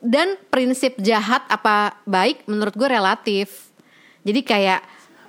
[0.00, 3.68] Dan prinsip jahat apa baik menurut gue relatif.
[4.24, 4.80] Jadi kayak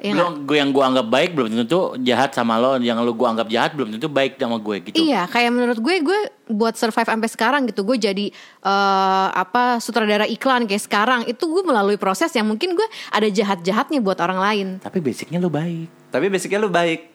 [0.01, 0.13] ya?
[0.17, 3.47] Lu- gue yang gue anggap baik belum tentu jahat sama lo, yang lu gue anggap
[3.47, 4.97] jahat belum tentu baik sama gue gitu.
[4.97, 7.85] Iya, kayak menurut gue gue buat survive sampai sekarang gitu.
[7.85, 8.33] Gue jadi
[8.65, 14.01] eh, apa sutradara iklan kayak sekarang itu gue melalui proses yang mungkin gue ada jahat-jahatnya
[14.01, 14.67] buat orang lain.
[14.81, 16.09] Tapi basicnya lu baik.
[16.09, 17.13] Tapi basicnya lu baik.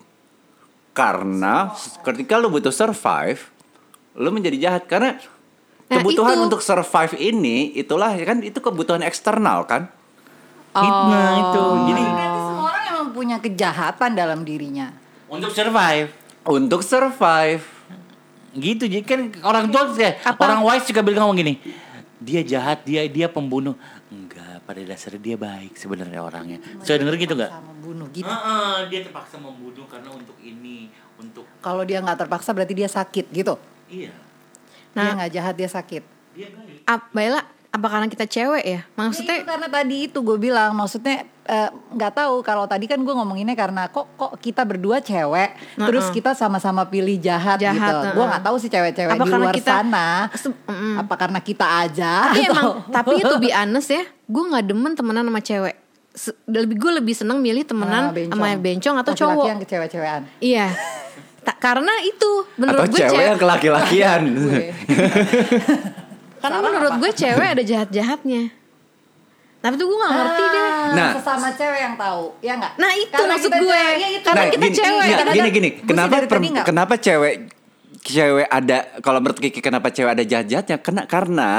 [0.97, 3.53] Karena ketika lu butuh survive,
[4.17, 5.21] lu menjadi jahat karena
[5.87, 6.45] Nah, kebutuhan itu.
[6.51, 9.87] untuk survive ini itulah kan itu kebutuhan eksternal kan.
[10.75, 11.63] Nah itu.
[11.95, 12.05] Jadi
[13.17, 14.93] punya kejahatan dalam dirinya.
[15.27, 16.13] untuk survive
[16.45, 17.65] Untuk survive.
[18.55, 21.55] gitu jadi kan orang tua ya, orang wise juga bilang ngomong gini
[22.17, 23.77] dia jahat dia dia pembunuh
[24.09, 28.25] enggak pada dasarnya dia baik sebenarnya orangnya saya denger gitu nggak Sama bunuh gitu.
[28.25, 33.27] Heeh, dia terpaksa membunuh karena untuk ini untuk Kalau dia nggak terpaksa berarti dia sakit
[33.31, 33.55] gitu.
[33.89, 34.13] iya
[34.91, 35.13] dia Nah.
[35.21, 36.03] nggak jahat dia sakit.
[36.33, 37.45] dia baik Ap, Baila,
[37.77, 38.73] Apa karena kita cewek ya?
[38.79, 42.99] Ya, Maksudnya itu karena tadi itu gue bilang maksudnya eh, nggak tahu kalau tadi kan
[42.99, 47.97] gue ngomonginnya karena kok kok kita berdua cewek terus kita sama-sama pilih jahat, Jahat, gitu.
[48.11, 48.31] Gue uh-uh.
[48.31, 50.95] nggak tahu sih cewek-cewek Apa di karena luar kita- sana Se- mm-mm.
[50.99, 54.93] apa karena kita aja tapi atau- emang tapi itu be honest ya, gue nggak demen
[54.95, 55.75] temenan sama cewek.
[56.11, 58.33] Se- lebih gue lebih seneng milih temenan Ah, bencong.
[58.33, 59.47] sama bencong atau Laki-laki cowok.
[59.47, 60.23] yang kecewek-cewekan.
[60.41, 60.67] Iya.
[61.43, 64.23] Ta- karena itu Atau menurut gue cewek cewek, yang kelaki-lakian.
[66.49, 68.43] Karena menurut gue cewek ada jahat-jahatnya.
[69.57, 70.63] Tapi tuh gue gak ngerti deh.
[70.63, 71.11] Ah, Nah.
[71.13, 72.73] sesama cewek yang tahu, ya nggak?
[72.77, 73.59] Nah, itu Karena maksud gue.
[73.59, 74.23] cewek, ya itu.
[74.23, 76.15] Karena kita gini, cewek, gini gini, sih kenapa
[76.63, 77.35] kenapa cewek
[77.99, 80.77] cewek ada kalau menurut Kiki kenapa cewek ada jahat-jahatnya?
[80.79, 81.51] Kena karena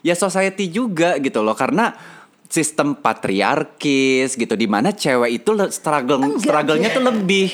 [0.00, 1.96] ya society juga gitu loh karena
[2.44, 7.48] sistem patriarkis gitu di mana cewek itu le- struggle struggle-nya tuh lebih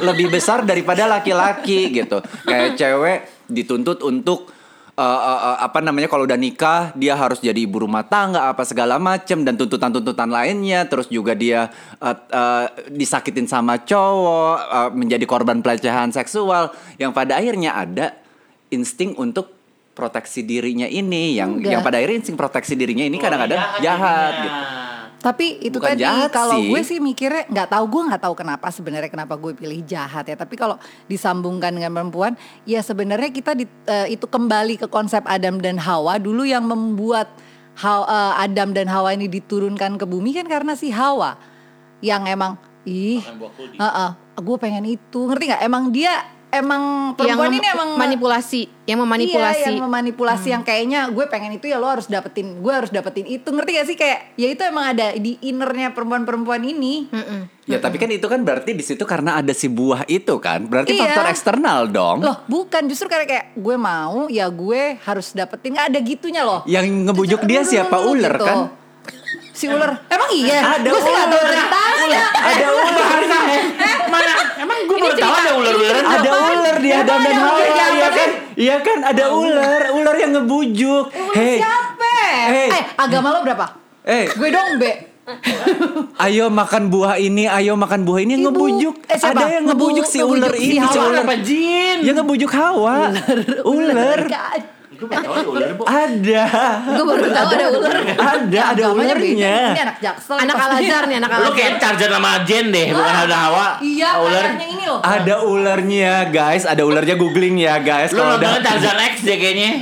[0.00, 2.24] lebih besar daripada laki-laki gitu.
[2.44, 4.48] Kayak cewek dituntut untuk
[4.94, 8.62] eh, eh, eh, apa namanya kalau udah nikah dia harus jadi ibu rumah tangga apa
[8.62, 15.24] segala macem dan tuntutan-tuntutan lainnya terus juga dia eh, eh, disakitin sama cowok eh, menjadi
[15.26, 18.06] korban pelecehan seksual yang pada akhirnya ada
[18.70, 19.50] insting untuk
[19.94, 21.70] proteksi dirinya ini yang Enggak.
[21.70, 24.42] yang pada akhirnya insting proteksi dirinya ini kadang-kadang jahat jadinya.
[24.42, 24.93] gitu.
[25.24, 29.08] Tapi itu Bukan tadi kalau gue sih mikirnya nggak tahu gue nggak tahu kenapa sebenarnya
[29.08, 30.36] kenapa gue pilih jahat ya.
[30.36, 30.76] Tapi kalau
[31.08, 32.36] disambungkan dengan perempuan,
[32.68, 37.32] ya sebenarnya kita di- eh, itu kembali ke konsep Adam dan Hawa dulu yang membuat
[37.80, 41.40] Haw- eh, Adam dan Hawa ini diturunkan ke bumi kan karena si Hawa
[42.04, 43.80] yang emang ih, kuldi.
[43.80, 44.10] Heeh,
[44.44, 45.62] gue pengen itu ngerti nggak?
[45.64, 46.20] Emang dia
[46.54, 49.58] emang perempuan yang ini emang manipulasi, yang memanipulasi.
[49.58, 53.26] Iya, yang memanipulasi yang kayaknya gue pengen itu ya lo harus dapetin, gue harus dapetin
[53.26, 53.44] itu.
[53.44, 57.10] Ngerti gak sih kayak ya itu emang ada di innernya perempuan-perempuan ini.
[57.10, 57.50] Mm-mm.
[57.64, 60.62] Ya tapi kan itu kan berarti di situ karena ada si buah itu kan.
[60.62, 61.02] Berarti Iya.
[61.02, 62.20] faktor eksternal dong.
[62.20, 66.62] Loh, bukan justru karena kayak gue mau ya gue harus dapetin nggak ada gitunya loh.
[66.64, 68.46] Yang ngebujuk dia Dulu, siapa dulu, ular gitu.
[68.46, 68.58] kan?
[69.54, 70.02] Si ular.
[70.06, 70.76] Emang iya?
[70.76, 71.50] Ada gue sih nggak tahu ular.
[71.50, 72.20] ceritanya.
[72.36, 73.20] Ada ular.
[74.14, 74.34] Mana?
[74.56, 75.94] Emang gue baru tahu ada ular-ular.
[75.98, 78.30] ada ular di Adam dan Hawa ular iya apa kan?
[78.54, 81.04] Iya kan ada ular, ular yang ngebujuk.
[81.10, 82.14] Ular Hei, siapa?
[82.46, 82.68] Hey.
[82.70, 83.66] Eh, agama lo berapa?
[84.04, 84.92] eh, Gue dong, Be.
[86.18, 88.50] ayo makan buah ini, ayo makan buah ini yang Ibu.
[88.52, 88.94] ngebujuk.
[89.04, 89.34] Eh, siapa?
[89.34, 91.96] ada yang ngebujuk Ngebu- si ngebujuk ular ini, si ular Apa jin?
[92.00, 92.96] Yang ngebujuk Hawa.
[93.66, 94.20] Ular.
[94.94, 95.70] Gue baru tahu ada ular.
[95.90, 96.42] Ada.
[96.94, 97.96] Gue baru tahu ada ular.
[98.14, 99.54] Ada, ada ularnya.
[99.74, 100.36] Ini anak jaksel.
[100.38, 100.70] Anak pasti.
[100.70, 103.68] Al Azhar nih, anak Al Lu kayak Tarzan sama Jen deh, bukan ada Hawa.
[103.82, 104.44] Iya, ular.
[104.54, 105.00] ini loh.
[105.02, 106.62] Ada ularnya, guys.
[106.62, 108.14] Ada ularnya googling ya, guys.
[108.14, 109.72] Lu udah Tarzan X deh kayaknya.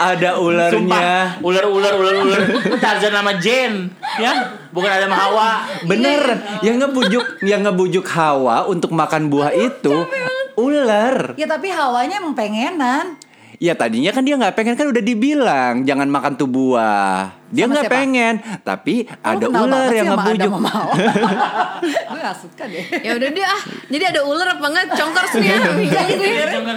[0.00, 1.36] ada ularnya.
[1.44, 2.40] Ular ular ular ular.
[2.80, 4.32] Tarzan sama Jen, ya?
[4.72, 5.50] Bukan ada sama Hawa.
[5.84, 6.22] Bener,
[6.64, 10.08] yang ngebujuk yang ngebujuk Hawa untuk makan buah itu
[10.56, 11.36] ular.
[11.36, 13.16] Ya tapi hawanya emang pengenan.
[13.62, 17.30] Ya tadinya kan dia nggak pengen kan udah dibilang jangan makan tuh buah.
[17.46, 20.50] Dia nggak pengen, tapi ada Lu kenal ular yang ngebujuk.
[22.10, 22.84] Gue gak suka deh.
[23.02, 23.60] Ya udah deh ah.
[23.86, 25.58] Jadi ada ular apa enggak congkers nih ya.
[25.78, 26.28] Mikir gue.
[26.50, 26.76] Jangan.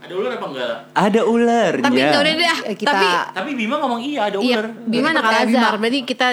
[0.00, 0.74] Ada ular apa enggak?
[0.92, 1.84] Ada ularnya.
[1.84, 2.58] Tapi ya udah deh ah.
[2.62, 3.06] Eh, kita- Tapi
[3.36, 4.66] Tapi Bima ngomong iya ada iya, ular.
[4.80, 5.68] Bima anak Bima.
[5.76, 6.26] Berarti kita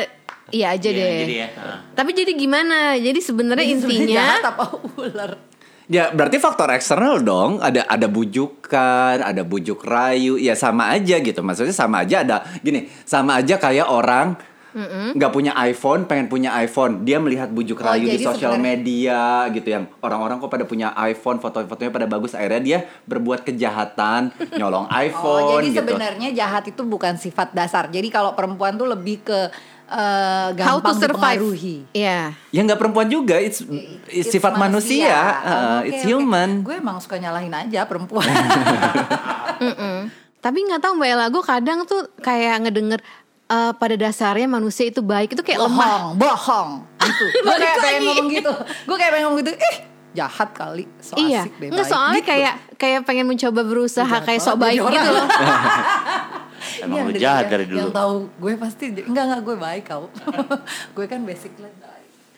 [0.51, 1.11] iya aja Iya, deh.
[1.19, 1.47] Jadi ya.
[1.91, 2.95] Tapi jadi gimana?
[2.95, 4.63] Jadi sebenarnya intinya jahat apa
[4.95, 5.50] ular?
[5.91, 7.59] Ya berarti faktor eksternal dong.
[7.59, 10.39] Ada ada bujukan, ada bujuk rayu.
[10.39, 11.43] Ya sama aja gitu.
[11.43, 12.87] Maksudnya sama aja ada gini.
[13.03, 14.39] Sama aja kayak orang
[14.71, 17.03] nggak punya iPhone, pengen punya iPhone.
[17.03, 21.43] Dia melihat bujuk Oh, rayu di sosial media gitu yang orang-orang kok pada punya iPhone,
[21.43, 22.31] foto-fotonya pada bagus.
[22.31, 25.79] Akhirnya dia berbuat kejahatan, nyolong Oh, iPhone jadi gitu.
[25.83, 27.91] sebenarnya jahat itu bukan sifat dasar.
[27.91, 29.51] Jadi kalau perempuan tuh lebih ke
[29.91, 31.11] eh, how to gampang survive.
[31.37, 31.75] dipengaruhi.
[31.91, 32.19] Iya.
[32.47, 33.59] Ya nggak perempuan juga, it's,
[34.07, 36.09] it's sifat manusia, Oh, Uh, oke, it's oke.
[36.09, 36.49] human.
[36.61, 38.23] Gue emang suka nyalahin aja perempuan.
[39.61, 40.09] Mm-mm.
[40.37, 42.99] Tapi nggak tahu Mbak Ella, gue kadang tuh kayak ngedenger
[43.47, 46.15] eh, pada dasarnya manusia itu baik itu kayak lemah.
[46.15, 46.69] bohong, bohong.
[46.97, 47.25] Gitu.
[47.45, 48.51] Gue kayak pengen ngomong gitu.
[48.83, 49.51] Gue kayak pengen ngomong gitu.
[49.53, 49.75] Eh,
[50.11, 50.85] jahat kali.
[50.97, 51.67] So iya, asik deh.
[51.67, 51.91] nggak baik.
[51.91, 52.29] soalnya Gitu.
[52.29, 55.27] kayak kayak pengen mencoba berusaha Jahat kayak sok baik gitu loh.
[56.79, 57.79] Emang Yang lu dari- jahat yang- dari dulu.
[57.79, 60.03] Yang tahu gue pasti enggak enggak gue baik kau.
[60.95, 61.69] gue kan basically.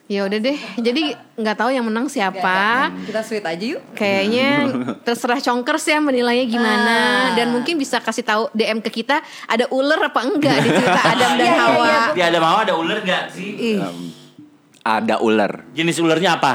[0.04, 2.92] Ya udah deh, jadi nggak tahu yang menang siapa.
[2.92, 3.82] Enggak, Kita sweet aja yuk.
[3.94, 4.48] Kayaknya
[5.08, 6.98] terserah congkers ya menilainya gimana
[7.32, 7.34] Ah.
[7.34, 11.32] dan mungkin bisa kasih tahu DM ke kita ada ular apa enggak di cerita Adam
[11.34, 11.88] dan Iya, iya, Hawa.
[11.88, 12.02] iya.
[12.12, 13.50] Dia ada mau ada ular nggak sih?
[13.56, 13.80] Ih.
[14.82, 15.64] Ada ular.
[15.72, 16.54] Jenis ularnya apa?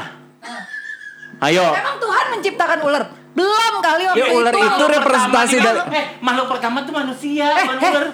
[1.41, 1.65] Ayo.
[1.65, 3.03] Emang Tuhan menciptakan ular?
[3.39, 7.89] Belum kali waktu Ya, ular itu representasi dari- Eh, makhluk pertama tuh manusia, bukan eh.
[7.89, 8.05] ular.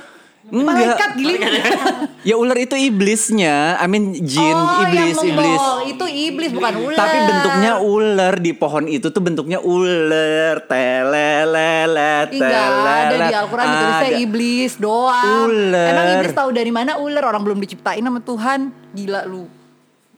[0.45, 1.41] Malaikat giling.
[2.29, 5.61] Ya ular itu iblisnya, I mean jin, oh, iblis, yang iblis.
[5.87, 6.97] Itu iblis bukan ular.
[6.97, 13.65] Tapi bentuknya ular di pohon itu tuh bentuknya ular, telelelet, Ih, nggak ada di Al-Quran
[13.67, 14.17] ditulisnya Ada.
[14.19, 15.45] iblis doang.
[15.45, 15.87] Ular.
[15.87, 17.23] Emang iblis tahu dari mana ular?
[17.25, 18.59] Orang belum diciptain sama Tuhan.
[18.93, 19.45] Gila lu.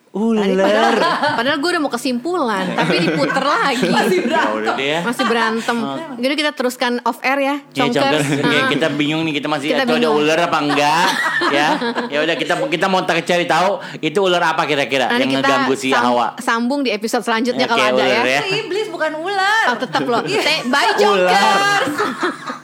[0.10, 0.98] Ular.
[1.36, 3.86] Padahal gue udah mau kesimpulan, tapi diputer lagi.
[3.86, 4.58] Masih Ya berantem.
[4.58, 5.00] udah deh ya.
[5.02, 5.78] Masih berantem.
[6.18, 8.26] Jadi kita teruskan off air ya, Ya, Conkers.
[8.26, 8.44] Conker.
[8.44, 8.68] Ya, Ah.
[8.68, 11.06] kita bingung nih kita masih Kita itu ada ular apa enggak
[11.58, 11.68] ya
[12.08, 15.74] ya udah kita kita mau tak cari tahu itu ular apa kira-kira Nanti yang ngeganggu
[15.74, 18.22] si sam- Hawa sambung di episode selanjutnya Oke, kalau ada ular ya.
[18.26, 18.42] ya.
[18.42, 19.64] Itu iblis bukan ular.
[19.68, 20.22] Oh, tetap loh.
[20.24, 20.66] Iya.
[20.66, 20.92] Bye.